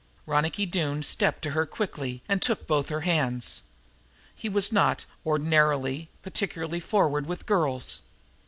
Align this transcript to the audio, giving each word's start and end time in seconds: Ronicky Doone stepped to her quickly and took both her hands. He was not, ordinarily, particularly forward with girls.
Ronicky 0.25 0.65
Doone 0.65 1.03
stepped 1.03 1.43
to 1.43 1.51
her 1.51 1.67
quickly 1.67 2.23
and 2.27 2.41
took 2.41 2.65
both 2.65 2.89
her 2.89 3.01
hands. 3.01 3.61
He 4.33 4.49
was 4.49 4.71
not, 4.71 5.05
ordinarily, 5.23 6.09
particularly 6.23 6.79
forward 6.79 7.27
with 7.27 7.45
girls. 7.45 8.01